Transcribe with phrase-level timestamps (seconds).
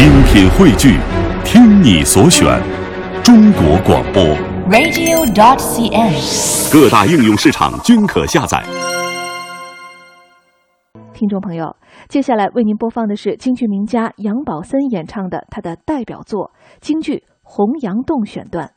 [0.00, 0.96] 精品汇聚，
[1.44, 2.58] 听你所选，
[3.22, 4.22] 中国广播。
[4.70, 6.72] radio.dot.cn，。
[6.72, 8.64] 各大应用市场均可下载。
[11.12, 11.76] 听众朋友，
[12.08, 18.70] 接下来为您播放的是京剧名家杨宝森演唱的他的代表作京剧《洪崖洞》选段。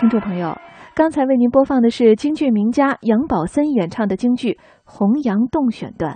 [0.00, 0.56] 听众朋友，
[1.00, 4.52] 刚才为您播放的是京剧名家杨宝森演唱的京剧
[4.84, 6.08] 《洪阳洞》选段。